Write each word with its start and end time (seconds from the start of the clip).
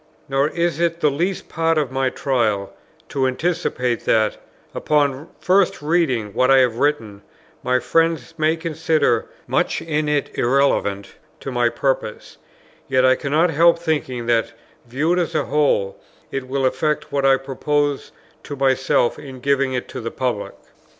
Nor 0.27 0.47
is 0.47 0.79
it 0.79 0.99
the 0.99 1.11
least 1.11 1.47
part 1.47 1.77
of 1.77 1.91
my 1.91 2.09
trial, 2.09 2.73
to 3.09 3.27
anticipate 3.27 4.03
that, 4.05 4.37
upon 4.73 5.29
first 5.39 5.79
reading 5.79 6.33
what 6.33 6.49
I 6.49 6.57
have 6.57 6.77
written, 6.77 7.21
my 7.61 7.77
friends 7.79 8.33
may 8.35 8.55
consider 8.55 9.27
much 9.45 9.79
in 9.79 10.09
it 10.09 10.35
irrelevant 10.35 11.17
to 11.41 11.51
my 11.51 11.69
purpose; 11.69 12.37
yet 12.87 13.05
I 13.05 13.13
cannot 13.13 13.51
help 13.51 13.77
thinking 13.77 14.25
that, 14.25 14.53
viewed 14.87 15.19
as 15.19 15.35
a 15.35 15.45
whole, 15.45 15.99
it 16.31 16.47
will 16.47 16.65
effect 16.65 17.11
what 17.11 17.23
I 17.23 17.37
propose 17.37 18.11
to 18.45 18.55
myself 18.55 19.19
in 19.19 19.39
giving 19.39 19.73
it 19.73 19.87
to 19.89 20.01
the 20.01 20.09
public. 20.09 20.53